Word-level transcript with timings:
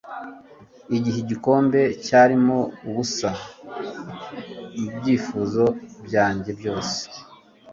igihe 0.97 1.17
igikombe 1.23 1.81
cyarimo 2.05 2.59
ubusa 2.87 3.29
mubyifuzo 4.79 5.65
byanjye 6.05 6.51
byose 6.59 6.99